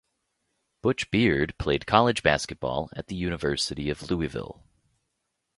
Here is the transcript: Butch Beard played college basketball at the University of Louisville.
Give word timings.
Butch 0.81 1.11
Beard 1.11 1.53
played 1.59 1.85
college 1.85 2.23
basketball 2.23 2.89
at 2.95 3.05
the 3.05 3.15
University 3.15 3.87
of 3.91 4.09
Louisville. 4.09 4.63